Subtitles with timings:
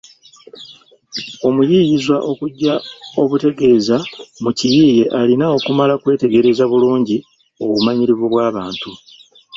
[1.47, 2.73] Omuyiiyizwa okujja
[3.21, 3.97] obutegeeza
[4.43, 7.17] mu kiyiiye alina kumala kwetegereza bulungi
[7.63, 8.89] obumanyirivu bw’abantu.